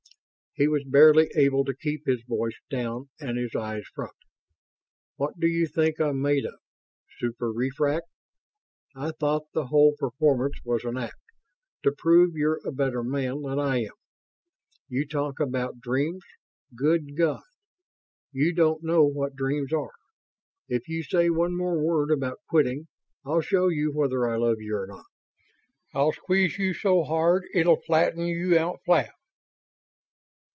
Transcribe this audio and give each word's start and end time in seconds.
He 0.53 0.67
was 0.67 0.83
barely 0.83 1.31
able 1.37 1.63
to 1.63 1.73
keep 1.73 2.01
his 2.05 2.25
voice 2.27 2.57
down 2.69 3.09
and 3.21 3.37
his 3.37 3.55
eyes 3.55 3.85
front. 3.95 4.11
"What 5.15 5.39
do 5.39 5.47
you 5.47 5.65
think 5.65 6.01
I'm 6.01 6.21
made 6.21 6.43
of 6.45 6.59
superefract? 7.21 8.01
I 8.93 9.11
thought 9.11 9.43
the 9.53 9.67
whole 9.67 9.95
performance 9.97 10.59
was 10.65 10.83
an 10.83 10.97
act, 10.97 11.13
to 11.83 11.93
prove 11.97 12.35
you're 12.35 12.59
a 12.67 12.71
better 12.73 13.01
man 13.01 13.43
than 13.43 13.59
I 13.59 13.83
am. 13.85 13.93
You 14.89 15.07
talk 15.07 15.39
about 15.39 15.79
dreams. 15.79 16.25
Good 16.75 17.15
God! 17.17 17.43
You 18.33 18.53
don't 18.53 18.83
know 18.83 19.05
what 19.05 19.37
dreams 19.37 19.71
are! 19.71 19.93
If 20.67 20.89
you 20.89 21.01
say 21.01 21.29
one 21.29 21.55
more 21.55 21.79
word 21.81 22.11
about 22.11 22.41
quitting, 22.49 22.89
I'll 23.25 23.39
show 23.39 23.69
you 23.69 23.93
whether 23.93 24.27
I 24.29 24.35
love 24.35 24.57
you 24.59 24.75
or 24.75 24.85
not 24.85 25.05
I'll 25.93 26.11
squeeze 26.11 26.57
you 26.57 26.73
so 26.73 27.03
hard 27.05 27.45
it'll 27.55 27.79
flatten 27.83 28.25
you 28.25 28.57
out 28.59 28.81
flat!" 28.85 29.13